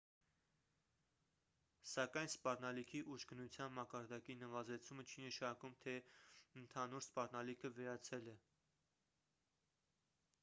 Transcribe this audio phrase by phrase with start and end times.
[1.89, 5.93] սակայն սպառնալիքի ուժգնության մակարդակի նվազեցումը չի նշանակում թե
[6.61, 8.35] ընդհանուր սպառնալիքը վերացել է